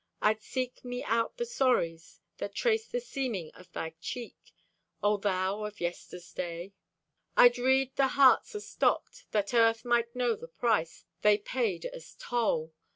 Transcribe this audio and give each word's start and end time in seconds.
I'd 0.19 0.41
seek 0.41 0.83
me 0.83 1.03
out 1.03 1.37
the 1.37 1.45
sorries 1.45 2.21
That 2.39 2.55
traced 2.55 2.91
the 2.91 2.99
seaming 2.99 3.51
of 3.51 3.71
thy 3.71 3.91
cheek, 4.01 4.35
O 5.03 5.17
thou 5.17 5.63
of 5.63 5.79
yester's 5.79 6.33
day! 6.33 6.73
I'd 7.37 7.59
read 7.59 7.95
the 7.97 8.07
hearts 8.07 8.55
astopped, 8.55 9.25
That 9.29 9.53
Earth 9.53 9.85
might 9.85 10.15
know 10.15 10.35
the 10.35 10.47
price 10.47 11.05
They 11.21 11.37
paid 11.37 11.85
as 11.85 12.15
toll. 12.17 12.73